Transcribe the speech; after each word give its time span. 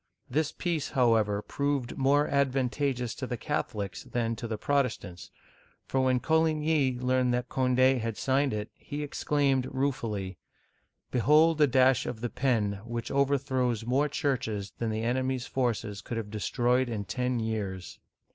This 0.27 0.51
peace, 0.51 0.89
however, 0.89 1.43
proved 1.43 1.95
more 1.95 2.27
advantageous 2.27 3.13
to 3.13 3.27
the 3.27 3.37
Catholics 3.37 4.03
than 4.03 4.35
to 4.37 4.47
the 4.47 4.57
Protestants, 4.57 5.29
for 5.85 5.99
when 6.01 6.19
Coligny 6.19 6.97
learned 6.97 7.35
that 7.35 7.49
Cond6 7.49 7.99
had 7.99 8.17
signed 8.17 8.51
it, 8.51 8.71
he 8.73 9.03
exclaimed 9.03 9.67
ruefully: 9.69 10.39
"Behold 11.11 11.61
a 11.61 11.67
dash 11.67 12.07
of 12.07 12.21
the 12.21 12.31
pen 12.31 12.81
which 12.83 13.11
overthrows 13.11 13.85
more 13.85 14.09
churches 14.09 14.71
than 14.79 14.89
the 14.89 15.03
enemy's 15.03 15.45
forces 15.45 16.01
could 16.01 16.17
have 16.17 16.31
destroyed 16.31 16.89
in 16.89 17.05
ten 17.05 17.39
years 17.39 17.99